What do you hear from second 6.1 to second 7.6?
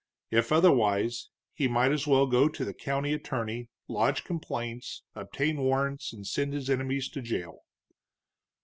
and send his enemies to jail.